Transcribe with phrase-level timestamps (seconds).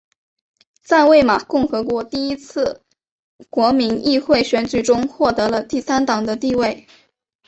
[0.81, 2.81] 在魏玛共和国第一次
[3.51, 6.87] 国民议会选举中获得了第三党的地位。